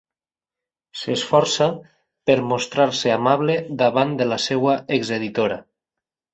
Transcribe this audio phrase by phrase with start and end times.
[1.01, 1.67] S'esforça
[2.31, 5.63] per mostrar-se amable davant de la seva exeditora.